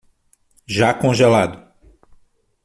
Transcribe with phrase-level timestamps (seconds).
[0.65, 1.69] Já congelado